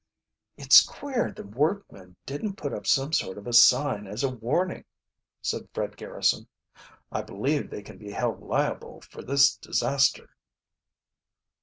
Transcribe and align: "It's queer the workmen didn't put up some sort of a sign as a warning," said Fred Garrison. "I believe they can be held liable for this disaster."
"It's 0.57 0.81
queer 0.81 1.31
the 1.31 1.43
workmen 1.45 2.15
didn't 2.25 2.55
put 2.55 2.73
up 2.73 2.87
some 2.87 3.13
sort 3.13 3.37
of 3.37 3.45
a 3.45 3.53
sign 3.53 4.07
as 4.07 4.23
a 4.23 4.31
warning," 4.35 4.83
said 5.43 5.69
Fred 5.75 5.95
Garrison. 5.95 6.47
"I 7.11 7.21
believe 7.21 7.69
they 7.69 7.83
can 7.83 7.99
be 7.99 8.09
held 8.09 8.41
liable 8.41 9.01
for 9.01 9.21
this 9.21 9.55
disaster." 9.55 10.35